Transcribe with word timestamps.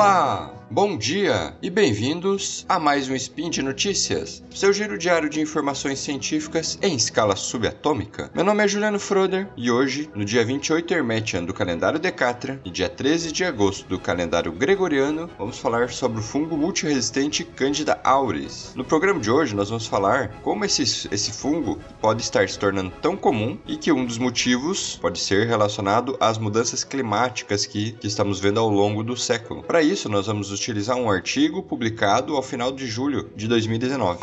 Olá! 0.00 0.39
Bom 0.72 0.96
dia 0.96 1.52
e 1.60 1.68
bem-vindos 1.68 2.64
a 2.68 2.78
mais 2.78 3.08
um 3.08 3.14
Spin 3.16 3.50
de 3.50 3.60
Notícias, 3.60 4.40
seu 4.54 4.72
giro 4.72 4.96
diário 4.96 5.28
de 5.28 5.40
informações 5.40 5.98
científicas 5.98 6.78
em 6.80 6.94
escala 6.94 7.34
subatômica. 7.34 8.30
Meu 8.32 8.44
nome 8.44 8.62
é 8.62 8.68
Juliano 8.68 9.00
Froder 9.00 9.48
e 9.56 9.68
hoje, 9.68 10.08
no 10.14 10.24
dia 10.24 10.44
28 10.44 10.94
Hermetian 10.94 11.42
do 11.42 11.52
calendário 11.52 11.98
Decatra 11.98 12.60
e 12.64 12.70
dia 12.70 12.88
13 12.88 13.32
de 13.32 13.44
agosto 13.44 13.88
do 13.88 13.98
calendário 13.98 14.52
Gregoriano, 14.52 15.28
vamos 15.36 15.58
falar 15.58 15.90
sobre 15.90 16.20
o 16.20 16.22
fungo 16.22 16.56
multiresistente 16.56 17.42
Candida 17.42 17.98
auris. 18.04 18.72
No 18.76 18.84
programa 18.84 19.18
de 19.18 19.28
hoje, 19.28 19.56
nós 19.56 19.70
vamos 19.70 19.88
falar 19.88 20.40
como 20.40 20.64
esse, 20.64 20.82
esse 21.10 21.32
fungo 21.32 21.80
pode 22.00 22.22
estar 22.22 22.48
se 22.48 22.56
tornando 22.56 22.92
tão 23.02 23.16
comum 23.16 23.58
e 23.66 23.76
que 23.76 23.90
um 23.90 24.06
dos 24.06 24.18
motivos 24.18 24.96
pode 25.02 25.18
ser 25.18 25.48
relacionado 25.48 26.16
às 26.20 26.38
mudanças 26.38 26.84
climáticas 26.84 27.66
que, 27.66 27.90
que 27.90 28.06
estamos 28.06 28.38
vendo 28.38 28.60
ao 28.60 28.68
longo 28.68 29.02
do 29.02 29.16
século. 29.16 29.64
Para 29.64 29.82
isso, 29.82 30.08
nós 30.08 30.28
vamos 30.28 30.59
utilizar 30.60 30.94
um 30.94 31.10
artigo 31.10 31.62
publicado 31.62 32.36
ao 32.36 32.42
final 32.42 32.70
de 32.70 32.86
julho 32.86 33.30
de 33.34 33.48
2019. 33.48 34.20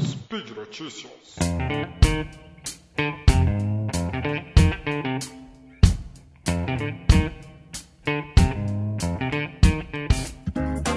Speed 0.00 0.50
Notícias. 0.50 1.10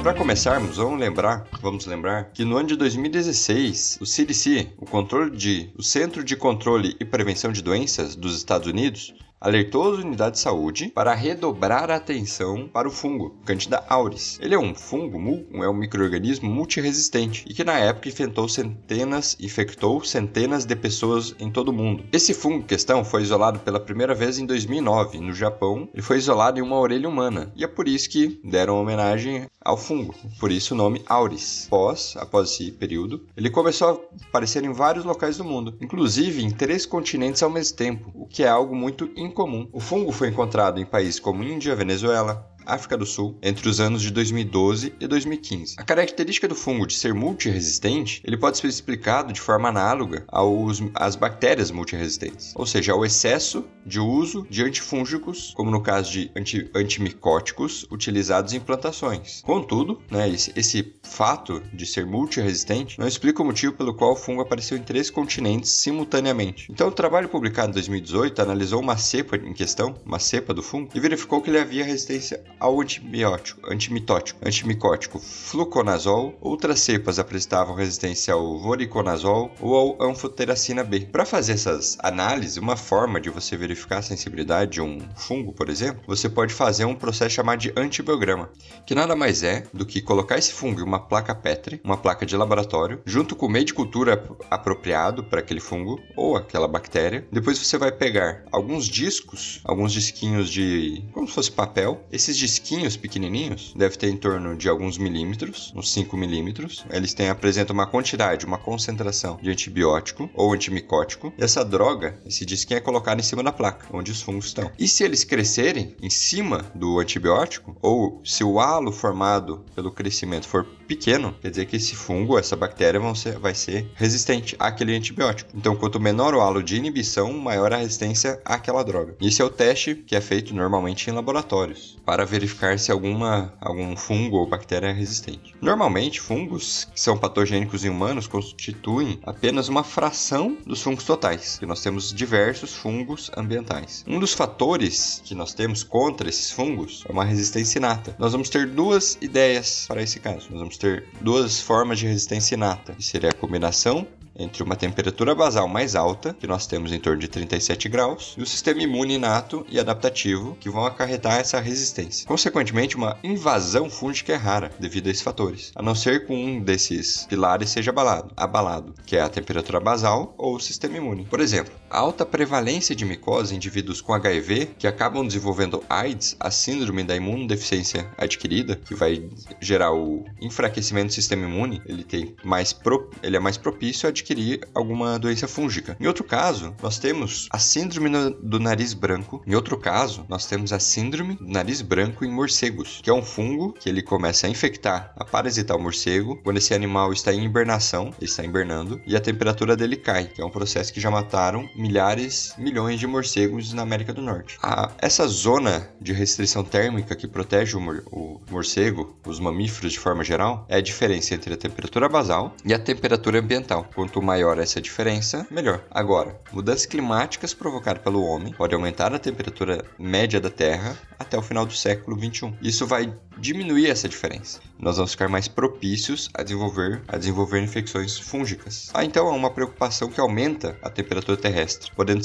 Para 0.03 0.13
começarmos, 0.13 0.77
vamos 0.77 0.99
lembrar, 0.99 1.48
vamos 1.59 1.88
lembrar 1.88 2.31
que 2.31 2.45
no 2.45 2.57
ano 2.57 2.67
de 2.67 2.76
2016, 2.76 3.98
o 4.01 4.05
CDC, 4.05 4.73
o 4.77 4.85
controle 4.85 5.35
de, 5.35 5.71
o 5.76 5.81
Centro 5.81 6.24
de 6.24 6.35
Controle 6.35 6.96
e 6.99 7.05
Prevenção 7.05 7.51
de 7.51 7.63
Doenças 7.63 8.15
dos 8.15 8.35
Estados 8.35 8.68
Unidos, 8.68 9.13
alertou 9.41 9.91
as 9.91 9.99
unidades 9.99 10.39
de 10.39 10.43
saúde 10.43 10.91
para 10.93 11.15
redobrar 11.15 11.89
a 11.89 11.95
atenção 11.95 12.70
para 12.71 12.87
o 12.87 12.91
fungo 12.91 13.35
Candida 13.43 13.84
auris. 13.89 14.37
Ele 14.39 14.53
é 14.53 14.59
um 14.59 14.75
fungo, 14.75 15.17
é 15.63 15.67
um 15.67 15.73
microorganismo 15.73 16.47
multiresistente 16.47 17.43
e 17.49 17.53
que 17.53 17.63
na 17.63 17.79
época 17.79 18.07
infectou 18.07 18.47
centenas, 18.47 19.35
infectou 19.39 20.03
centenas 20.03 20.63
de 20.63 20.75
pessoas 20.75 21.35
em 21.39 21.49
todo 21.49 21.69
o 21.69 21.73
mundo. 21.73 22.03
Esse 22.12 22.35
fungo 22.35 22.59
em 22.59 22.62
questão 22.62 23.03
foi 23.03 23.23
isolado 23.23 23.59
pela 23.59 23.79
primeira 23.79 24.13
vez 24.13 24.37
em 24.37 24.45
2009 24.45 25.19
no 25.19 25.34
Japão. 25.34 25.89
Ele 25.91 26.03
foi 26.03 26.17
isolado 26.17 26.59
em 26.59 26.62
uma 26.62 26.79
orelha 26.79 27.09
humana 27.09 27.51
e 27.55 27.63
é 27.63 27.67
por 27.67 27.87
isso 27.87 28.09
que 28.09 28.39
deram 28.43 28.79
homenagem 28.79 29.47
ao 29.63 29.77
fungo, 29.77 30.15
por 30.40 30.51
isso 30.51 30.73
o 30.73 30.77
nome 30.77 31.04
auris. 31.07 31.65
Após, 31.67 32.15
após 32.17 32.49
esse 32.49 32.71
período, 32.71 33.26
ele 33.37 33.49
começou 33.49 33.87
a 33.90 34.26
aparecer 34.27 34.63
em 34.63 34.73
vários 34.73 35.05
locais 35.05 35.37
do 35.37 35.45
mundo, 35.45 35.77
inclusive 35.79 36.43
em 36.43 36.49
três 36.49 36.85
continentes 36.85 37.43
ao 37.43 37.49
mesmo 37.49 37.77
tempo, 37.77 38.12
o 38.15 38.26
que 38.26 38.43
é 38.43 38.48
algo 38.48 38.76
muito 38.76 39.09
incomum. 39.15 39.70
O 39.71 39.79
fungo 39.79 40.12
foi 40.12 40.29
encontrado 40.29 40.79
em 40.79 40.85
países 40.85 41.20
como 41.20 41.43
Índia, 41.43 41.76
Venezuela, 41.76 42.51
África 42.65 42.98
do 42.98 43.05
Sul 43.05 43.37
entre 43.41 43.67
os 43.67 43.79
anos 43.79 44.01
de 44.01 44.12
2012 44.12 44.93
e 44.99 45.07
2015. 45.07 45.76
A 45.77 45.84
característica 45.84 46.48
do 46.48 46.55
fungo 46.55 46.85
de 46.85 46.93
ser 46.93 47.13
multiresistente, 47.13 48.21
ele 48.23 48.37
pode 48.37 48.57
ser 48.57 48.68
explicado 48.68 49.34
de 49.34 49.41
forma 49.41 49.70
análoga 49.70 50.23
aos, 50.27 50.81
às 50.93 51.15
bactérias 51.15 51.71
multiresistentes, 51.71 52.53
ou 52.55 52.65
seja, 52.65 52.93
ao 52.93 53.05
excesso 53.05 53.65
de 53.85 53.99
uso 53.99 54.45
de 54.49 54.63
antifúngicos, 54.63 55.53
como 55.55 55.71
no 55.71 55.81
caso 55.81 56.12
de 56.12 56.31
anti, 56.35 56.70
antimicóticos 56.76 57.85
utilizados 57.91 58.53
em 58.53 58.59
plantações. 58.59 59.41
Contudo, 59.41 60.01
né, 60.09 60.29
esse, 60.29 60.51
esse 60.55 60.96
fato 61.03 61.62
de 61.73 61.85
ser 61.85 62.05
multiresistente 62.05 62.99
não 62.99 63.07
explica 63.07 63.41
o 63.41 63.46
motivo 63.46 63.73
pelo 63.73 63.93
qual 63.93 64.13
o 64.13 64.16
fungo 64.16 64.41
apareceu 64.41 64.78
em 64.78 64.84
três 64.84 65.09
continentes 65.09 65.72
simultaneamente. 65.72 66.68
Então, 66.69 66.88
o 66.88 66.91
trabalho 66.91 67.29
publicado 67.29 67.69
em 67.69 67.73
2018 67.73 68.41
analisou 68.41 68.79
uma 68.79 68.97
cepa 68.97 69.35
em 69.35 69.53
questão, 69.53 69.96
uma 70.06 70.19
cepa 70.19 70.53
do 70.53 70.62
fungo, 70.62 70.90
e 70.94 71.00
verificou 71.00 71.41
que 71.41 71.50
ele 71.50 71.59
havia 71.59 71.84
resistência 71.84 72.44
ao 72.62 72.80
antibiótico, 72.80 73.60
antimitótico, 73.70 74.40
antimicótico 74.46 75.20
fluconazol. 75.20 76.38
Outras 76.40 76.80
cepas 76.80 77.18
apresentavam 77.18 77.74
resistência 77.74 78.36
ao 78.36 78.60
voriconazol 78.60 79.52
ou 79.60 79.76
ao 79.76 80.10
anfoteracina 80.10 80.84
B. 80.84 81.02
Para 81.02 81.26
fazer 81.26 81.54
essas 81.54 81.98
análises, 82.00 82.58
uma 82.58 82.78
forma 82.78 83.20
de 83.20 83.32
você 83.32 83.58
verificar 83.58 83.98
a 83.98 84.04
sensibilidade 84.04 84.74
de 84.74 84.82
um 84.82 85.00
fungo, 85.16 85.52
por 85.52 85.70
exemplo, 85.70 86.04
você 86.06 86.30
pode 86.30 86.54
fazer 86.54 86.86
um 86.86 86.94
processo 86.94 87.34
chamado 87.36 87.60
de 87.60 87.74
antibiograma, 87.76 88.52
que 88.86 88.94
nada 88.94 89.16
mais 89.16 89.42
é 89.42 89.64
do 89.74 89.86
que 89.86 90.00
colocar 90.00 90.38
esse 90.38 90.54
fungo 90.54 90.82
em 90.82 90.84
uma 90.84 91.00
placa 91.00 91.34
Petri, 91.34 91.82
uma 91.84 91.98
placa 91.98 92.28
de 92.28 92.38
laboratório, 92.38 93.02
junto 93.06 93.36
com 93.36 93.48
o 93.48 93.50
meio 93.50 93.66
de 93.66 93.74
cultura 93.74 94.24
apropriado 94.52 95.24
para 95.24 95.40
aquele 95.40 95.60
fungo 95.60 96.00
ou 96.16 96.38
aquela 96.38 96.68
bactéria. 96.68 97.28
Depois 97.32 97.58
você 97.58 97.76
vai 97.76 97.92
pegar 97.92 98.44
alguns 98.52 98.86
discos, 98.88 99.62
alguns 99.64 99.92
disquinhos 99.92 100.48
de 100.52 101.04
como 101.12 101.28
se 101.28 101.34
fosse 101.34 101.52
papel. 101.52 102.06
Esses 102.12 102.38
disquinhos 102.51 102.97
pequenininhos, 102.97 103.73
deve 103.75 103.97
ter 103.97 104.09
em 104.09 104.17
torno 104.17 104.57
de 104.57 104.67
alguns 104.67 104.97
milímetros, 104.97 105.72
uns 105.73 105.91
5 105.91 106.17
milímetros. 106.17 106.84
Eles 106.89 107.13
têm, 107.13 107.29
apresentam 107.29 107.73
uma 107.73 107.88
quantidade, 107.88 108.45
uma 108.45 108.57
concentração 108.57 109.39
de 109.41 109.50
antibiótico 109.50 110.29
ou 110.34 110.53
antimicótico. 110.53 111.34
E 111.38 111.44
essa 111.44 111.63
droga, 111.63 112.19
esse 112.25 112.45
disquinho 112.45 112.78
é 112.78 112.81
colocado 112.81 113.19
em 113.19 113.23
cima 113.23 113.41
da 113.41 113.53
placa, 113.53 113.88
onde 113.94 114.12
os 114.12 114.22
fungos 114.22 114.47
estão. 114.47 114.69
E 114.78 114.88
se 114.88 115.03
eles 115.03 115.23
crescerem 115.23 115.95
em 116.01 116.09
cima 116.09 116.66
do 116.75 117.00
antibiótico, 117.00 117.75
ou 117.81 118.22
se 118.25 118.44
o 118.44 118.59
halo 118.59 118.91
formado 118.91 119.63
pelo 119.73 119.91
crescimento 119.91 120.47
for 120.47 120.68
pequeno, 120.91 121.34
quer 121.41 121.50
dizer 121.50 121.66
que 121.68 121.78
esse 121.78 121.96
fungo, 121.96 122.38
essa 122.38 122.53
bactéria 122.53 123.00
ser, 123.16 123.40
vai 123.40 123.56
ser 123.56 123.90
resistente 123.96 124.57
àquele 124.59 124.94
antibiótico. 124.94 125.50
Então, 125.56 125.74
quanto 125.74 126.02
menor 126.02 126.35
o 126.35 126.41
halo 126.41 126.62
de 126.62 126.75
inibição, 126.75 127.31
maior 127.31 127.72
a 127.72 127.78
resistência 127.78 128.41
àquela 128.44 128.84
droga. 128.84 129.16
Esse 129.22 129.41
é 129.41 129.46
o 129.46 129.50
teste 129.50 129.96
que 129.96 130.18
é 130.18 130.22
feito 130.22 130.53
normalmente 130.53 131.09
em 131.09 131.13
laboratórios 131.13 131.97
para 132.06 132.25
verificar 132.25 132.78
se 132.78 132.91
alguma, 132.91 133.53
algum 133.62 133.96
fungo 133.96 134.38
ou 134.38 134.47
bactéria 134.47 134.88
é 134.88 134.91
resistente. 134.91 135.56
Normalmente, 135.62 136.19
fungos 136.19 136.90
que 136.94 137.00
são 137.00 137.18
patogênicos 137.18 137.85
em 137.85 137.90
humanos 137.90 138.28
constituem 138.28 139.18
apenas 139.24 139.69
uma 139.69 139.84
fração 139.84 140.57
dos 140.66 140.81
fungos 140.81 141.06
totais, 141.06 141.57
que 141.57 141.66
nós 141.66 141.81
temos 141.81 142.12
diversos 142.12 142.75
fungos 142.75 143.31
ambientais. 143.38 144.03
Um 144.06 144.19
dos 144.19 144.34
fatores 144.34 145.22
que 145.24 145.34
nós 145.34 145.53
temos 145.53 145.84
contra 145.84 146.28
esses 146.28 146.51
fungos 146.51 147.06
é 147.07 147.12
uma 147.13 147.24
resistência 147.24 147.80
inata. 147.80 148.13
Nós 148.19 148.34
vamos 148.34 148.50
ter 148.50 148.68
duas 148.68 149.18
ideias 149.22 149.85
para 149.88 150.01
esse 150.01 150.19
caso. 150.19 150.47
Nós 150.50 150.59
vamos 150.59 150.78
ter 150.81 151.06
duas 151.22 151.62
formas 151.62 152.00
de 152.00 152.08
resistência 152.08 152.56
inata, 152.56 152.94
que 152.94 153.03
seria 153.03 153.30
a 153.30 153.34
combinação 153.34 154.08
entre 154.36 154.64
uma 154.64 154.75
temperatura 154.75 155.34
basal 155.34 155.68
mais 155.68 155.96
alta, 155.96 156.36
que 156.40 156.47
nós 156.47 156.68
temos 156.68 156.92
em 156.92 157.00
torno 157.00 157.19
de 157.19 157.28
37 157.28 157.90
graus, 157.90 158.36
e 158.38 158.42
o 158.42 158.46
sistema 158.46 158.81
imune 158.81 159.16
inato 159.16 159.66
e 159.69 159.80
adaptativo, 159.80 160.58
que 160.59 160.69
vão 160.69 160.86
acarretar 160.86 161.40
essa 161.40 161.59
resistência. 161.59 162.28
Consequentemente, 162.28 162.96
uma 162.96 163.18
invasão 163.24 163.90
fúngica 163.90 164.34
é 164.34 164.36
rara 164.36 164.72
devido 164.80 165.08
a 165.08 165.12
esses 165.12 165.24
fatores, 165.24 165.72
a 165.75 165.81
não 165.81 165.96
ser 165.96 166.25
que 166.25 166.34
um 166.34 166.62
desses 166.62 167.25
pilares 167.25 167.69
seja 167.69 167.92
abalado, 167.92 168.31
abalado, 168.36 168.94
que 169.06 169.16
é 169.16 169.22
a 169.22 169.30
temperatura 169.30 169.80
basal 169.80 170.34
ou 170.38 170.56
o 170.56 170.59
sistema 170.59 170.98
imune. 170.98 171.25
Por 171.25 171.40
exemplo, 171.40 171.74
a 171.90 172.00
alta 172.00 172.25
prevalência 172.25 172.96
de 172.96 173.06
micose 173.06 173.56
em 173.56 173.62
indivíduos 173.62 174.02
com 174.02 174.13
HIV 174.13 174.72
que 174.80 174.88
acabam 174.88 175.25
desenvolvendo 175.25 175.84
AIDS, 175.88 176.36
a 176.40 176.50
síndrome 176.50 177.03
da 177.03 177.16
imunodeficiência 177.16 178.09
adquirida, 178.18 178.75
que 178.75 178.96
vai 178.96 179.30
gerar 179.62 179.94
o 179.94 180.25
enfraquecimento 180.42 181.08
do 181.08 181.13
sistema 181.13 181.46
imune, 181.46 181.81
ele 181.86 182.03
tem 182.03 182.36
mais 182.44 182.74
pro, 182.74 183.12
ele 183.22 183.38
é 183.38 183.40
mais 183.40 183.58
propício 183.58 184.08
a 184.08 184.09
adquirir 184.22 184.62
alguma 184.74 185.18
doença 185.20 185.48
fúngica. 185.48 185.98
Em 186.00 186.08
outro 186.08 186.24
caso, 186.24 186.76
nós 186.82 187.00
temos 187.00 187.48
a 187.52 187.58
síndrome 187.58 188.09
do 188.42 188.59
nariz 188.59 188.94
branco. 188.94 189.42
Em 189.46 189.56
outro 189.56 189.78
caso, 189.78 190.26
nós 190.30 190.46
temos 190.46 190.72
a 190.72 190.80
síndrome 190.80 191.36
do 191.36 191.48
nariz 191.48 191.82
branco 191.82 192.24
em 192.24 192.31
morcegos, 192.31 193.00
que 193.04 193.10
é 193.10 193.14
um 193.14 193.24
fungo 193.24 193.74
que 193.74 193.90
ele 193.90 194.02
começa 194.02 194.48
a 194.48 194.50
infectar, 194.50 195.14
a 195.18 195.26
parasitar 195.26 195.76
o 195.76 195.81
morcego 195.81 196.40
quando 196.44 196.58
esse 196.58 196.74
animal 196.74 197.12
está 197.12 197.34
em 197.34 197.44
hibernação, 197.44 198.13
ele 198.19 198.30
está 198.30 198.44
hibernando, 198.44 199.01
e 199.06 199.16
a 199.16 199.22
temperatura 199.22 199.75
dele 199.75 199.98
cai, 199.98 200.25
que 200.25 200.42
é 200.42 200.45
um 200.45 200.50
processo 200.50 200.94
que 200.94 201.00
já 201.00 201.10
mataram 201.10 201.68
milhares, 201.75 202.54
milhões 202.57 203.00
de 203.00 203.07
morcegos 203.07 203.74
na 203.74 203.81
América 203.81 204.13
do 204.13 204.22
Norte. 204.22 204.57
A, 204.62 204.92
essa 205.00 205.28
zona 205.28 205.90
de 206.00 206.13
restrição 206.13 206.63
térmica 206.63 207.16
que 207.16 207.28
protege 207.28 207.75
o, 207.75 207.81
mor 207.81 208.04
o 208.12 208.40
morcego, 208.50 209.16
os 209.25 209.40
mamíferos 209.40 209.94
de 209.94 210.00
forma 210.00 210.24
geral, 210.24 210.66
é 210.69 210.78
a 210.78 210.81
diferença 210.81 211.34
entre 211.34 211.54
a 211.54 211.57
temperatura 211.57 212.07
basal 212.07 212.56
e 212.66 212.74
a 212.74 212.80
temperatura 212.80 213.40
ambiental. 213.40 213.90
Quanto 213.95 214.11
Quanto 214.12 214.22
maior 214.22 214.60
essa 214.60 214.81
diferença, 214.81 215.48
melhor. 215.50 215.86
Agora, 215.90 216.38
mudanças 216.52 216.86
climáticas 216.86 217.54
provocadas 217.54 218.04
pelo 218.04 218.22
homem 218.25 218.52
podem 218.52 218.75
aumentar 218.75 219.13
a 219.13 219.19
temperatura 219.19 219.86
média 219.98 220.38
da 220.42 220.50
Terra 220.50 220.98
até 221.18 221.38
o 221.38 221.42
final 221.42 221.66
do 221.66 221.72
século 221.72 222.18
21. 222.18 222.58
Isso 222.62 222.86
vai 222.86 223.18
diminuir 223.38 223.90
essa 223.90 224.10
diferença. 224.10 224.60
Nós 224.81 224.98
vamos 224.98 225.12
ficar 225.12 225.30
mais 225.30 225.48
propícios 225.48 226.30
a 226.33 226.42
desenvolver, 226.42 227.04
a 227.07 227.18
desenvolver 227.18 227.62
infecções 227.62 228.18
fúngicas. 228.18 228.89
Ah, 228.94 229.06
então 229.06 229.28
é 229.28 229.31
uma 229.31 229.51
preocupação 229.51 230.10
que 230.10 230.19
aumenta 230.19 230.78
a 230.81 230.89
temperatura 230.89 231.38
terrestre. 231.38 231.92
Podendo 231.95 232.22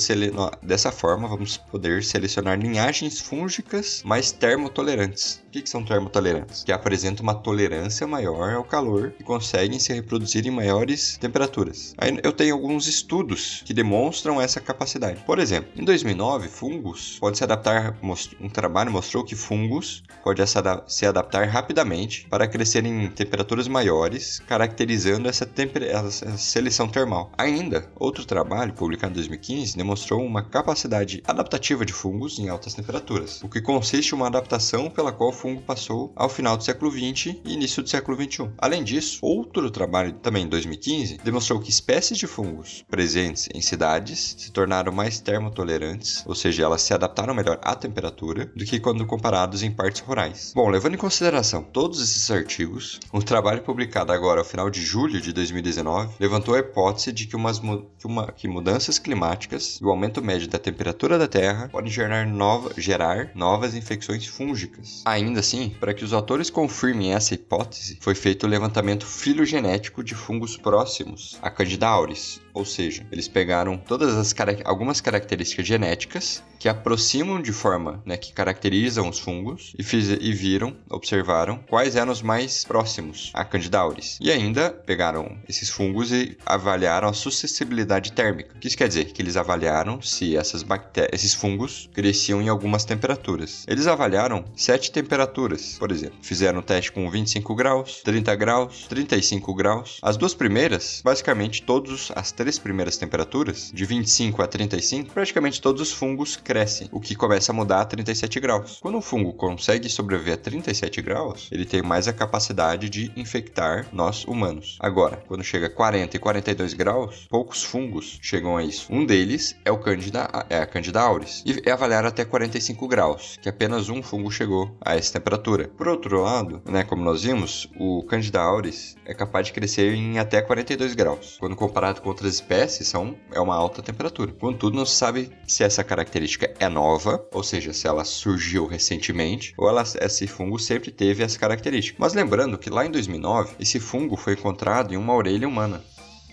dessa 0.62 0.90
forma, 0.90 1.28
vamos 1.28 1.56
poder 1.56 2.02
selecionar 2.02 2.58
linhagens 2.58 3.20
fúngicas 3.20 4.02
mais 4.04 4.32
termotolerantes. 4.32 5.42
O 5.46 5.50
que, 5.50 5.62
que 5.62 5.70
são 5.70 5.84
termotolerantes? 5.84 6.64
Que 6.64 6.72
apresentam 6.72 7.22
uma 7.22 7.34
tolerância 7.34 8.06
maior 8.06 8.54
ao 8.54 8.64
calor 8.64 9.14
e 9.18 9.22
conseguem 9.22 9.78
se 9.78 9.92
reproduzir 9.92 10.46
em 10.46 10.50
maiores 10.50 11.16
temperaturas. 11.18 11.94
Aí 11.98 12.18
eu 12.22 12.32
tenho 12.32 12.54
alguns 12.54 12.86
estudos 12.86 13.62
que 13.64 13.74
demonstram 13.74 14.40
essa 14.40 14.60
capacidade. 14.60 15.22
Por 15.24 15.38
exemplo, 15.38 15.70
em 15.76 15.84
2009, 15.84 16.48
fungos 16.48 17.18
pode 17.20 17.38
se 17.38 17.44
adaptar. 17.44 17.96
Um 18.40 18.48
trabalho 18.48 18.90
mostrou 18.90 19.24
que 19.24 19.34
fungos 19.34 20.02
pode 20.22 20.42
se 20.86 21.06
adaptar 21.06 21.46
rapidamente 21.48 22.26
para 22.28 22.45
crescer 22.48 22.84
em 22.84 23.08
temperaturas 23.08 23.68
maiores, 23.68 24.40
caracterizando 24.46 25.28
essa, 25.28 25.48
essa 25.80 26.38
seleção 26.38 26.88
termal. 26.88 27.32
Ainda, 27.36 27.90
outro 27.96 28.24
trabalho 28.24 28.72
publicado 28.72 29.12
em 29.12 29.16
2015 29.16 29.76
demonstrou 29.76 30.22
uma 30.24 30.42
capacidade 30.42 31.22
adaptativa 31.26 31.84
de 31.84 31.92
fungos 31.92 32.38
em 32.38 32.48
altas 32.48 32.74
temperaturas, 32.74 33.42
o 33.42 33.48
que 33.48 33.60
consiste 33.60 34.12
em 34.12 34.16
uma 34.16 34.26
adaptação 34.26 34.90
pela 34.90 35.12
qual 35.12 35.30
o 35.30 35.32
fungo 35.32 35.62
passou 35.62 36.12
ao 36.14 36.28
final 36.28 36.56
do 36.56 36.64
século 36.64 36.90
XX 36.90 37.36
e 37.44 37.54
início 37.54 37.82
do 37.82 37.88
século 37.88 38.16
XXI. 38.16 38.50
Além 38.58 38.84
disso, 38.84 39.18
outro 39.22 39.70
trabalho 39.70 40.12
também 40.14 40.44
em 40.44 40.48
2015 40.48 41.18
demonstrou 41.22 41.60
que 41.60 41.70
espécies 41.70 42.18
de 42.18 42.26
fungos 42.26 42.84
presentes 42.88 43.48
em 43.54 43.60
cidades 43.60 44.36
se 44.38 44.50
tornaram 44.50 44.92
mais 44.92 45.20
termotolerantes, 45.20 46.24
ou 46.26 46.34
seja, 46.34 46.64
elas 46.64 46.82
se 46.82 46.94
adaptaram 46.94 47.34
melhor 47.34 47.58
à 47.62 47.74
temperatura 47.74 48.50
do 48.54 48.64
que 48.64 48.80
quando 48.80 49.06
comparados 49.06 49.62
em 49.62 49.70
partes 49.70 50.00
rurais. 50.00 50.52
Bom, 50.54 50.68
levando 50.68 50.94
em 50.94 50.98
consideração 50.98 51.62
todos 51.62 52.00
esses 52.00 52.22
artigos, 52.36 53.00
um 53.12 53.20
trabalho 53.20 53.62
publicado 53.62 54.12
agora 54.12 54.40
ao 54.40 54.44
final 54.44 54.70
de 54.70 54.80
julho 54.80 55.20
de 55.20 55.32
2019 55.32 56.14
levantou 56.20 56.54
a 56.54 56.58
hipótese 56.58 57.12
de 57.12 57.26
que, 57.26 57.36
umas, 57.36 57.58
que, 57.58 58.06
uma, 58.06 58.32
que 58.32 58.48
mudanças 58.48 58.98
climáticas 58.98 59.78
e 59.80 59.84
o 59.84 59.90
aumento 59.90 60.22
médio 60.22 60.48
da 60.48 60.58
temperatura 60.58 61.18
da 61.18 61.26
Terra 61.26 61.68
podem 61.68 61.90
gerar, 61.90 62.26
nova, 62.26 62.72
gerar 62.76 63.30
novas 63.34 63.74
infecções 63.74 64.26
fúngicas. 64.26 65.02
Ainda 65.04 65.40
assim, 65.40 65.74
para 65.80 65.94
que 65.94 66.04
os 66.04 66.12
autores 66.12 66.50
confirmem 66.50 67.14
essa 67.14 67.34
hipótese, 67.34 67.98
foi 68.00 68.14
feito 68.14 68.44
o 68.44 68.48
levantamento 68.48 69.06
filogenético 69.06 70.02
de 70.02 70.14
fungos 70.14 70.56
próximos 70.56 71.38
a 71.42 71.50
Candida 71.50 71.86
auris, 71.86 72.40
ou 72.56 72.64
seja, 72.64 73.06
eles 73.12 73.28
pegaram 73.28 73.76
todas 73.76 74.16
as 74.16 74.34
algumas 74.64 75.00
características 75.00 75.66
genéticas 75.66 76.42
que 76.58 76.70
aproximam 76.70 77.40
de 77.40 77.52
forma, 77.52 78.02
né, 78.04 78.16
que 78.16 78.32
caracterizam 78.32 79.08
os 79.08 79.18
fungos 79.18 79.74
e, 79.78 79.82
fiz, 79.82 80.08
e 80.08 80.32
viram, 80.32 80.74
observaram 80.88 81.58
quais 81.68 81.96
eram 81.96 82.10
os 82.10 82.22
mais 82.22 82.64
próximos 82.64 83.30
a 83.34 83.44
Candida 83.44 83.78
auris. 83.78 84.18
E 84.20 84.32
ainda 84.32 84.70
pegaram 84.70 85.36
esses 85.46 85.68
fungos 85.68 86.10
e 86.10 86.36
avaliaram 86.46 87.08
a 87.08 87.12
suscessibilidade 87.12 88.12
térmica. 88.12 88.54
O 88.56 88.58
que 88.58 88.68
isso 88.68 88.76
quer 88.76 88.88
dizer? 88.88 89.12
Que 89.12 89.20
eles 89.20 89.36
avaliaram 89.36 90.00
se 90.00 90.34
essas 90.34 90.62
bactérias, 90.62 91.12
esses 91.12 91.34
fungos 91.34 91.90
cresciam 91.92 92.40
em 92.40 92.48
algumas 92.48 92.84
temperaturas. 92.84 93.64
Eles 93.68 93.86
avaliaram 93.86 94.44
sete 94.56 94.90
temperaturas, 94.90 95.76
por 95.78 95.92
exemplo. 95.92 96.16
Fizeram 96.22 96.60
o 96.60 96.62
teste 96.62 96.90
com 96.90 97.10
25 97.10 97.54
graus, 97.54 98.00
30 98.02 98.34
graus, 98.34 98.86
35 98.88 99.54
graus. 99.54 99.98
As 100.02 100.16
duas 100.16 100.32
primeiras, 100.32 101.02
basicamente 101.04 101.62
todos 101.62 102.10
as 102.14 102.32
três 102.32 102.45
três 102.46 102.60
primeiras 102.60 102.96
temperaturas, 102.96 103.72
de 103.74 103.84
25 103.84 104.40
a 104.40 104.46
35, 104.46 105.12
praticamente 105.12 105.60
todos 105.60 105.82
os 105.82 105.92
fungos 105.92 106.36
crescem, 106.36 106.88
o 106.92 107.00
que 107.00 107.16
começa 107.16 107.50
a 107.50 107.54
mudar 107.54 107.80
a 107.80 107.84
37 107.84 108.38
graus. 108.38 108.78
Quando 108.80 108.98
um 108.98 109.02
fungo 109.02 109.32
consegue 109.32 109.88
sobreviver 109.88 110.34
a 110.34 110.36
37 110.36 111.02
graus, 111.02 111.48
ele 111.50 111.64
tem 111.64 111.82
mais 111.82 112.06
a 112.06 112.12
capacidade 112.12 112.88
de 112.88 113.10
infectar 113.16 113.88
nós 113.92 114.24
humanos. 114.24 114.78
Agora, 114.78 115.20
quando 115.26 115.42
chega 115.42 115.66
a 115.66 115.70
40 115.70 116.16
e 116.16 116.20
42 116.20 116.72
graus, 116.74 117.26
poucos 117.28 117.64
fungos 117.64 118.16
chegam 118.22 118.56
a 118.56 118.62
isso. 118.62 118.86
Um 118.92 119.04
deles 119.04 119.56
é 119.64 119.72
o 119.72 119.78
Candida, 119.78 120.28
é 120.48 120.60
a 120.60 120.66
Candida 120.66 121.00
auris, 121.00 121.42
e 121.44 121.68
é 121.68 121.72
avaliado 121.72 122.06
até 122.06 122.24
45 122.24 122.86
graus, 122.86 123.36
que 123.42 123.48
apenas 123.48 123.88
um 123.88 124.04
fungo 124.04 124.30
chegou 124.30 124.70
a 124.80 124.94
essa 124.94 125.14
temperatura. 125.14 125.66
Por 125.76 125.88
outro 125.88 126.22
lado, 126.22 126.62
né, 126.64 126.84
como 126.84 127.02
nós 127.02 127.24
vimos, 127.24 127.68
o 127.76 128.04
Candida 128.04 128.40
auris 128.40 128.94
é 129.04 129.12
capaz 129.12 129.48
de 129.48 129.52
crescer 129.52 129.92
em 129.94 130.20
até 130.20 130.40
42 130.40 130.94
graus, 130.94 131.38
quando 131.40 131.56
comparado 131.56 132.00
com 132.00 132.08
outras 132.08 132.35
espécies 132.36 132.88
são, 132.88 133.16
é 133.32 133.40
uma 133.40 133.54
alta 133.54 133.82
temperatura. 133.82 134.32
Contudo, 134.32 134.76
não 134.76 134.86
se 134.86 134.94
sabe 134.94 135.30
se 135.46 135.64
essa 135.64 135.82
característica 135.82 136.52
é 136.58 136.68
nova, 136.68 137.24
ou 137.32 137.42
seja, 137.42 137.72
se 137.72 137.86
ela 137.86 138.04
surgiu 138.04 138.66
recentemente, 138.66 139.54
ou 139.56 139.68
ela, 139.68 139.82
esse 139.82 140.26
fungo 140.26 140.58
sempre 140.58 140.90
teve 140.90 141.22
essa 141.22 141.38
característica. 141.38 141.98
Mas 142.00 142.14
lembrando 142.14 142.58
que 142.58 142.70
lá 142.70 142.86
em 142.86 142.90
2009, 142.90 143.56
esse 143.58 143.80
fungo 143.80 144.16
foi 144.16 144.34
encontrado 144.34 144.94
em 144.94 144.96
uma 144.96 145.14
orelha 145.14 145.48
humana 145.48 145.82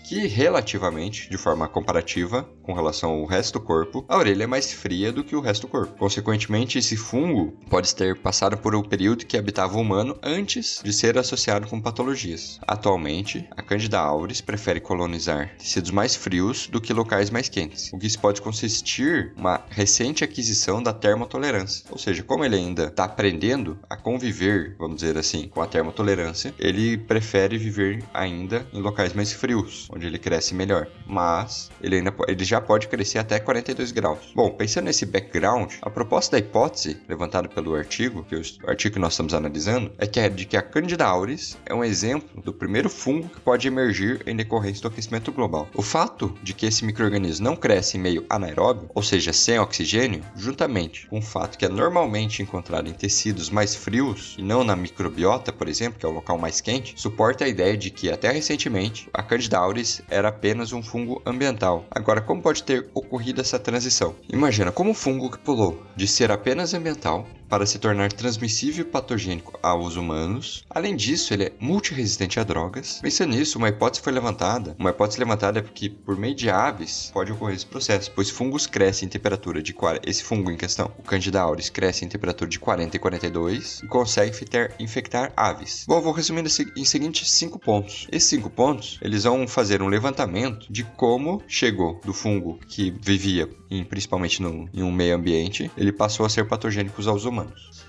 que 0.04 0.26
relativamente, 0.26 1.30
de 1.30 1.38
forma 1.38 1.66
comparativa 1.66 2.46
com 2.62 2.74
relação 2.74 3.10
ao 3.10 3.24
resto 3.24 3.58
do 3.58 3.64
corpo, 3.64 4.04
a 4.08 4.18
orelha 4.18 4.44
é 4.44 4.46
mais 4.46 4.72
fria 4.72 5.10
do 5.10 5.24
que 5.24 5.34
o 5.34 5.40
resto 5.40 5.62
do 5.62 5.68
corpo. 5.68 5.98
Consequentemente, 5.98 6.78
esse 6.78 6.96
fungo 6.96 7.52
pode 7.68 7.94
ter 7.94 8.16
passado 8.20 8.56
por 8.56 8.74
um 8.74 8.82
período 8.82 9.26
que 9.26 9.36
habitava 9.36 9.76
o 9.76 9.80
humano 9.80 10.16
antes 10.22 10.80
de 10.84 10.92
ser 10.92 11.18
associado 11.18 11.66
com 11.66 11.80
patologias. 11.80 12.58
Atualmente, 12.66 13.48
a 13.56 13.62
Candida 13.62 13.98
auris 13.98 14.40
prefere 14.40 14.80
colonizar 14.80 15.54
tecidos 15.58 15.90
mais 15.90 16.14
frios 16.14 16.66
do 16.66 16.80
que 16.80 16.92
locais 16.92 17.30
mais 17.30 17.48
quentes, 17.48 17.92
o 17.92 17.98
que 17.98 18.06
isso 18.06 18.18
pode 18.18 18.42
consistir 18.42 19.32
uma 19.36 19.62
recente 19.70 20.24
aquisição 20.24 20.82
da 20.82 20.92
termotolerância. 20.92 21.84
Ou 21.90 21.98
seja, 21.98 22.22
como 22.22 22.44
ele 22.44 22.56
ainda 22.56 22.84
está 22.84 23.04
aprendendo 23.04 23.78
a 23.88 23.96
conviver, 23.96 24.76
vamos 24.78 24.96
dizer 24.96 25.16
assim, 25.16 25.48
com 25.48 25.62
a 25.62 25.66
termotolerância, 25.66 26.54
ele 26.58 26.98
prefere 26.98 27.56
viver 27.56 28.02
ainda 28.12 28.66
em 28.72 28.80
locais 28.80 29.12
mais 29.12 29.32
frios, 29.32 29.88
onde 29.94 30.06
ele 30.06 30.18
cresce 30.18 30.54
melhor. 30.54 30.88
Mas 31.06 31.70
ele 31.80 31.96
ainda 31.96 32.14
ele 32.26 32.44
já 32.44 32.60
pode 32.60 32.88
crescer 32.88 33.18
até 33.18 33.38
42 33.38 33.92
graus. 33.92 34.32
Bom, 34.34 34.50
pensando 34.50 34.86
nesse 34.86 35.06
background, 35.06 35.72
a 35.80 35.90
proposta 35.90 36.32
da 36.32 36.38
hipótese 36.38 37.00
levantada 37.08 37.48
pelo 37.48 37.74
artigo, 37.74 38.24
que 38.24 38.34
é 38.34 38.38
o 38.38 38.70
artigo 38.70 38.94
que 38.94 39.00
nós 39.00 39.12
estamos 39.12 39.34
analisando, 39.34 39.92
é 39.98 40.06
que 40.06 40.20
é 40.20 40.28
de 40.28 40.44
que 40.44 40.56
a 40.56 40.62
Candida 40.62 41.04
auris 41.04 41.56
é 41.66 41.74
um 41.74 41.84
exemplo 41.84 42.42
do 42.42 42.52
primeiro 42.52 42.88
fungo 42.88 43.28
que 43.28 43.40
pode 43.40 43.68
emergir 43.68 44.22
em 44.26 44.36
decorrência 44.36 44.82
do 44.82 44.88
aquecimento 44.88 45.32
global. 45.32 45.68
O 45.74 45.82
fato 45.82 46.34
de 46.42 46.52
que 46.52 46.66
esse 46.66 46.84
microorganismo 46.84 47.44
não 47.44 47.56
cresce 47.56 47.96
em 47.96 48.00
meio 48.00 48.24
anaeróbio, 48.28 48.90
ou 48.94 49.02
seja, 49.02 49.32
sem 49.32 49.58
oxigênio, 49.58 50.24
juntamente 50.36 51.06
com 51.08 51.18
o 51.18 51.22
fato 51.22 51.58
que 51.58 51.64
é 51.64 51.68
normalmente 51.68 52.42
encontrado 52.42 52.88
em 52.88 52.92
tecidos 52.92 53.50
mais 53.50 53.74
frios 53.74 54.34
e 54.38 54.42
não 54.42 54.64
na 54.64 54.74
microbiota, 54.74 55.52
por 55.52 55.68
exemplo, 55.68 55.98
que 55.98 56.06
é 56.06 56.08
o 56.08 56.12
local 56.12 56.38
mais 56.38 56.60
quente, 56.60 56.94
suporta 56.96 57.44
a 57.44 57.48
ideia 57.48 57.76
de 57.76 57.90
que 57.90 58.10
até 58.10 58.30
recentemente 58.30 59.08
a 59.12 59.22
Candida 59.22 59.58
auris 59.58 59.83
era 60.08 60.28
apenas 60.28 60.72
um 60.72 60.82
fungo 60.82 61.22
ambiental. 61.26 61.86
Agora, 61.90 62.20
como 62.20 62.42
pode 62.42 62.62
ter 62.62 62.88
ocorrido 62.94 63.40
essa 63.40 63.58
transição? 63.58 64.14
Imagina 64.28 64.72
como 64.72 64.90
um 64.90 64.94
fungo 64.94 65.30
que 65.30 65.38
pulou 65.38 65.82
de 65.96 66.06
ser 66.06 66.30
apenas 66.30 66.74
ambiental 66.74 67.26
para 67.54 67.66
se 67.66 67.78
tornar 67.78 68.12
transmissível 68.12 68.84
e 68.84 68.88
patogênico 68.88 69.56
aos 69.62 69.94
humanos. 69.94 70.64
Além 70.68 70.96
disso, 70.96 71.32
ele 71.32 71.44
é 71.44 71.52
multiresistente 71.60 72.40
a 72.40 72.42
drogas. 72.42 72.98
Pensando 73.00 73.30
nisso, 73.30 73.58
uma 73.58 73.68
hipótese 73.68 74.02
foi 74.02 74.12
levantada. 74.12 74.74
Uma 74.76 74.90
hipótese 74.90 75.20
levantada 75.20 75.60
é 75.60 75.62
porque, 75.62 75.88
por 75.88 76.18
meio 76.18 76.34
de 76.34 76.50
aves, 76.50 77.12
pode 77.14 77.30
ocorrer 77.30 77.54
esse 77.54 77.64
processo, 77.64 78.10
pois 78.10 78.28
fungos 78.28 78.66
crescem 78.66 79.06
em 79.06 79.08
temperatura 79.08 79.62
de 79.62 79.72
40. 79.72 80.10
Esse 80.10 80.24
fungo 80.24 80.50
em 80.50 80.56
questão, 80.56 80.90
o 80.98 81.02
Candida 81.04 81.42
auris, 81.42 81.70
cresce 81.70 82.04
em 82.04 82.08
temperatura 82.08 82.50
de 82.50 82.58
40 82.58 82.96
e 82.96 82.98
42 82.98 83.82
e 83.84 83.86
consegue 83.86 84.36
infectar, 84.80 85.32
aves. 85.36 85.84
Bom, 85.86 86.00
vou 86.00 86.12
resumir 86.12 86.44
em 86.76 86.84
seguintes 86.84 87.30
cinco 87.30 87.60
pontos. 87.60 88.08
Esses 88.10 88.28
cinco 88.28 88.50
pontos, 88.50 88.98
eles 89.00 89.22
vão 89.22 89.46
fazer 89.46 89.80
um 89.80 89.86
levantamento 89.86 90.66
de 90.68 90.82
como 90.82 91.40
chegou 91.46 92.00
do 92.04 92.12
fungo 92.12 92.58
que 92.66 92.90
vivia 93.00 93.48
em, 93.74 93.84
principalmente 93.84 94.40
no, 94.40 94.68
em 94.72 94.82
um 94.82 94.92
meio 94.92 95.16
ambiente, 95.16 95.70
ele 95.76 95.92
passou 95.92 96.24
a 96.24 96.28
ser 96.28 96.46
patogênico 96.46 97.02
aos 97.08 97.24
humanos. 97.24 97.43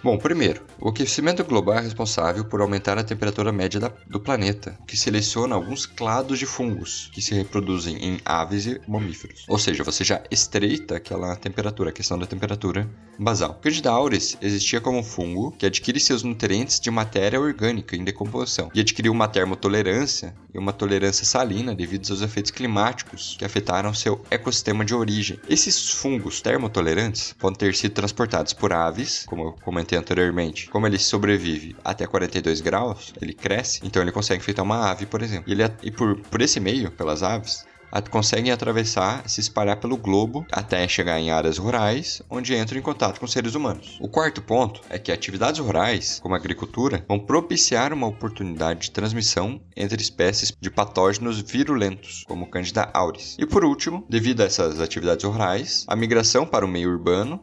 Bom, 0.05 0.19
primeiro, 0.19 0.61
o 0.79 0.89
aquecimento 0.89 1.43
global 1.43 1.79
é 1.79 1.81
responsável 1.81 2.45
por 2.45 2.61
aumentar 2.61 2.95
a 2.97 3.03
temperatura 3.03 3.51
média 3.51 3.79
da, 3.79 3.91
do 4.07 4.19
planeta, 4.19 4.77
que 4.85 4.95
seleciona 4.95 5.55
alguns 5.55 5.87
clados 5.87 6.37
de 6.37 6.45
fungos 6.45 7.09
que 7.11 7.21
se 7.21 7.33
reproduzem 7.33 7.97
em 7.97 8.19
aves 8.23 8.67
e 8.67 8.79
mamíferos. 8.87 9.45
Ou 9.47 9.57
seja, 9.57 9.83
você 9.83 10.03
já 10.03 10.21
estreita 10.29 10.97
aquela 10.97 11.35
temperatura, 11.35 11.89
a 11.89 11.93
questão 11.93 12.19
da 12.19 12.27
temperatura 12.27 12.87
basal. 13.17 13.55
Candida 13.55 13.89
auris 13.89 14.37
existia 14.41 14.79
como 14.79 14.99
um 14.99 15.03
fungo 15.03 15.51
que 15.53 15.65
adquire 15.65 15.99
seus 15.99 16.21
nutrientes 16.21 16.79
de 16.79 16.91
matéria 16.91 17.41
orgânica 17.41 17.95
em 17.95 18.03
decomposição 18.03 18.69
e 18.75 18.81
adquiriu 18.81 19.11
uma 19.11 19.27
termotolerância 19.27 20.35
e 20.53 20.57
uma 20.59 20.71
tolerância 20.71 21.25
salina 21.25 21.73
devido 21.73 22.09
aos 22.11 22.21
efeitos 22.21 22.51
climáticos 22.51 23.35
que 23.39 23.45
afetaram 23.45 23.93
seu 23.93 24.23
ecossistema 24.29 24.85
de 24.85 24.93
origem. 24.93 25.39
Esses 25.49 25.89
fungos 25.89 26.41
termotolerantes 26.41 27.33
podem 27.33 27.57
ter 27.57 27.75
sido 27.75 27.93
transportados 27.93 28.53
por 28.53 28.71
aves, 28.71 29.25
como 29.35 29.49
eu 29.49 29.51
comentei 29.61 29.97
anteriormente, 29.97 30.69
como 30.69 30.87
ele 30.87 30.97
sobrevive 30.97 31.75
até 31.83 32.07
42 32.07 32.61
graus, 32.61 33.13
ele 33.21 33.33
cresce, 33.33 33.81
então 33.83 34.01
ele 34.01 34.11
consegue 34.11 34.41
infectar 34.41 34.63
uma 34.63 34.89
ave, 34.89 35.05
por 35.05 35.21
exemplo. 35.21 35.43
E, 35.47 35.51
ele, 35.51 35.63
e 35.83 35.91
por, 35.91 36.17
por 36.21 36.41
esse 36.41 36.59
meio, 36.59 36.89
pelas 36.89 37.21
aves, 37.21 37.65
conseguem 38.09 38.51
atravessar, 38.51 39.27
se 39.27 39.39
espalhar 39.39 39.77
pelo 39.77 39.97
globo 39.97 40.45
até 40.51 40.87
chegar 40.87 41.19
em 41.19 41.31
áreas 41.31 41.57
rurais, 41.57 42.21
onde 42.29 42.55
entram 42.55 42.79
em 42.79 42.81
contato 42.81 43.19
com 43.19 43.27
seres 43.27 43.55
humanos. 43.55 43.97
O 43.99 44.07
quarto 44.07 44.41
ponto 44.41 44.81
é 44.89 44.99
que 44.99 45.11
atividades 45.11 45.59
rurais, 45.59 46.19
como 46.21 46.35
a 46.35 46.37
agricultura, 46.37 47.03
vão 47.07 47.19
propiciar 47.19 47.93
uma 47.93 48.07
oportunidade 48.07 48.81
de 48.81 48.91
transmissão 48.91 49.61
entre 49.75 50.01
espécies 50.01 50.53
de 50.59 50.69
patógenos 50.69 51.39
virulentos, 51.41 52.23
como 52.27 52.49
Candida 52.49 52.89
auris. 52.93 53.35
E 53.39 53.45
por 53.45 53.63
último, 53.63 54.05
devido 54.09 54.41
a 54.41 54.45
essas 54.45 54.79
atividades 54.79 55.25
rurais, 55.25 55.85
a 55.87 55.95
migração 55.95 56.45
para 56.45 56.65
o 56.65 56.69
meio 56.69 56.89
urbano 56.89 57.41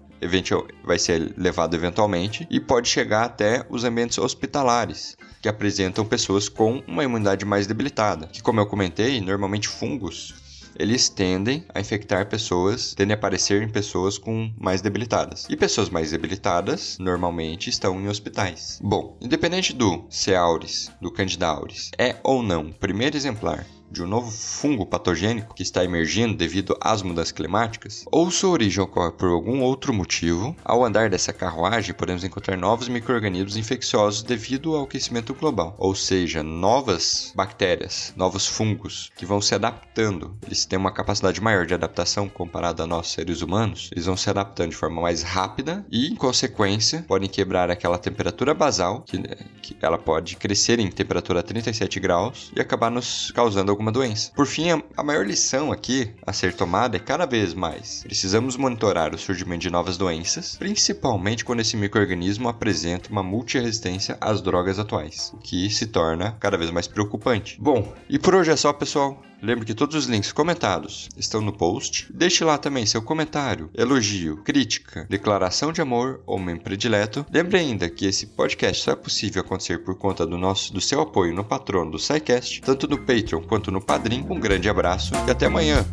vai 0.84 0.98
ser 0.98 1.34
levado 1.36 1.74
eventualmente 1.74 2.46
e 2.48 2.60
pode 2.60 2.88
chegar 2.88 3.24
até 3.24 3.66
os 3.68 3.82
ambientes 3.82 4.18
hospitalares, 4.18 5.16
que 5.42 5.48
apresentam 5.48 6.06
pessoas 6.06 6.48
com 6.48 6.82
uma 6.86 7.04
imunidade 7.04 7.44
mais 7.44 7.66
debilitada, 7.66 8.28
que 8.28 8.40
como 8.40 8.60
eu 8.60 8.66
comentei, 8.66 9.20
normalmente 9.20 9.68
fungos 9.68 10.40
eles 10.78 11.08
tendem 11.08 11.64
a 11.74 11.80
infectar 11.80 12.28
pessoas, 12.28 12.94
tendem 12.94 13.14
a 13.14 13.16
aparecer 13.16 13.62
em 13.62 13.68
pessoas 13.68 14.18
com 14.18 14.52
mais 14.58 14.80
debilitadas. 14.80 15.46
E 15.48 15.56
pessoas 15.56 15.90
mais 15.90 16.10
debilitadas 16.10 16.96
normalmente 16.98 17.68
estão 17.68 18.00
em 18.00 18.08
hospitais. 18.08 18.80
Bom, 18.82 19.16
independente 19.20 19.72
do 19.72 20.04
C. 20.08 20.34
auris, 20.34 20.90
do 21.00 21.12
Candida 21.12 21.46
auris, 21.46 21.90
é 21.98 22.16
ou 22.22 22.42
não 22.42 22.72
primeiro 22.72 23.16
exemplar 23.16 23.66
de 23.92 24.02
um 24.02 24.06
novo 24.06 24.30
fungo 24.30 24.86
patogênico 24.86 25.54
que 25.54 25.62
está 25.62 25.84
emergindo 25.84 26.34
devido 26.34 26.76
às 26.80 27.02
mudanças 27.02 27.32
climáticas, 27.32 28.04
ou 28.10 28.30
sua 28.30 28.50
origem 28.50 28.82
ocorre 28.82 29.12
por 29.12 29.28
algum 29.28 29.60
outro 29.60 29.92
motivo, 29.92 30.56
ao 30.64 30.84
andar 30.84 31.10
dessa 31.10 31.32
carruagem 31.32 31.94
podemos 31.94 32.24
encontrar 32.24 32.56
novos 32.56 32.88
microrganismos 32.88 33.56
infecciosos 33.56 34.22
devido 34.22 34.74
ao 34.74 34.84
aquecimento 34.84 35.34
global, 35.34 35.74
ou 35.78 35.94
seja, 35.94 36.42
novas 36.42 37.32
bactérias, 37.36 38.14
novos 38.16 38.46
fungos 38.46 39.10
que 39.16 39.26
vão 39.26 39.40
se 39.40 39.54
adaptando. 39.54 40.34
Eles 40.46 40.64
têm 40.64 40.78
uma 40.78 40.92
capacidade 40.92 41.40
maior 41.40 41.66
de 41.66 41.74
adaptação 41.74 42.28
comparada 42.28 42.84
a 42.84 42.86
nós 42.86 43.08
seres 43.08 43.42
humanos, 43.42 43.90
eles 43.92 44.06
vão 44.06 44.16
se 44.16 44.30
adaptando 44.30 44.70
de 44.70 44.76
forma 44.76 45.02
mais 45.02 45.22
rápida 45.22 45.84
e, 45.90 46.08
em 46.08 46.16
consequência, 46.16 47.04
podem 47.06 47.28
quebrar 47.28 47.70
aquela 47.70 47.98
temperatura 47.98 48.54
basal, 48.54 49.02
que, 49.02 49.18
que 49.60 49.76
ela 49.82 49.98
pode 49.98 50.36
crescer 50.36 50.78
em 50.78 50.90
temperatura 50.90 51.40
a 51.40 51.42
37 51.42 52.00
graus 52.00 52.50
e 52.56 52.60
acabar 52.60 52.90
nos 52.90 53.30
causando 53.32 53.70
algum 53.70 53.81
alguma 53.82 53.92
doença. 53.92 54.30
Por 54.34 54.46
fim, 54.46 54.68
a 54.96 55.02
maior 55.02 55.26
lição 55.26 55.72
aqui 55.72 56.12
a 56.24 56.32
ser 56.32 56.54
tomada 56.54 56.96
é 56.96 57.00
cada 57.00 57.26
vez 57.26 57.52
mais 57.52 58.02
precisamos 58.04 58.56
monitorar 58.56 59.14
o 59.14 59.18
surgimento 59.18 59.62
de 59.62 59.70
novas 59.70 59.96
doenças, 59.96 60.56
principalmente 60.56 61.44
quando 61.44 61.60
esse 61.60 61.76
microorganismo 61.76 62.48
apresenta 62.48 63.10
uma 63.10 63.22
multiresistência 63.22 64.16
às 64.20 64.40
drogas 64.40 64.78
atuais, 64.78 65.32
o 65.34 65.38
que 65.38 65.68
se 65.68 65.86
torna 65.86 66.36
cada 66.38 66.56
vez 66.56 66.70
mais 66.70 66.86
preocupante. 66.86 67.58
Bom, 67.60 67.92
e 68.08 68.18
por 68.18 68.34
hoje 68.34 68.52
é 68.52 68.56
só, 68.56 68.72
pessoal. 68.72 69.20
Lembre 69.42 69.66
que 69.66 69.74
todos 69.74 69.96
os 69.96 70.06
links 70.06 70.30
comentados 70.30 71.08
estão 71.16 71.40
no 71.40 71.52
post. 71.52 72.06
Deixe 72.14 72.44
lá 72.44 72.56
também 72.56 72.86
seu 72.86 73.02
comentário, 73.02 73.68
elogio, 73.74 74.36
crítica, 74.44 75.04
declaração 75.10 75.72
de 75.72 75.80
amor 75.80 76.22
ou 76.24 76.38
membro 76.38 76.62
predileto. 76.62 77.26
Lembre 77.28 77.58
ainda 77.58 77.90
que 77.90 78.06
esse 78.06 78.26
podcast 78.28 78.84
só 78.84 78.92
é 78.92 78.96
possível 78.96 79.42
acontecer 79.42 79.78
por 79.82 79.96
conta 79.96 80.24
do 80.24 80.38
nosso 80.38 80.72
do 80.72 80.80
seu 80.80 81.00
apoio 81.00 81.34
no 81.34 81.44
patrono 81.44 81.90
do 81.90 81.98
SciCast, 81.98 82.60
tanto 82.60 82.86
no 82.86 82.98
Patreon 82.98 83.42
quanto 83.42 83.72
no 83.72 83.80
Padrim. 83.80 84.24
Um 84.30 84.38
grande 84.38 84.68
abraço 84.68 85.12
e 85.26 85.30
até 85.32 85.46
amanhã! 85.46 85.84